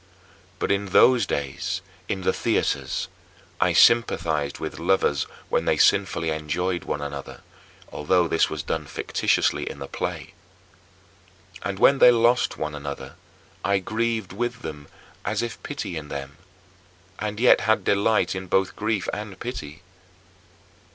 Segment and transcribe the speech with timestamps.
[0.57, 3.07] But in those days in the theaters
[3.59, 7.41] I sympathized with lovers when they sinfully enjoyed one another,
[7.91, 10.33] although this was done fictitiously in the play.
[11.61, 13.13] And when they lost one another,
[13.63, 14.87] I grieved with them,
[15.23, 16.37] as if pitying them,
[17.19, 19.83] and yet had delight in both grief and pity.